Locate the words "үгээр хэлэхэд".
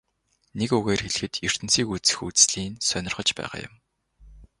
0.77-1.33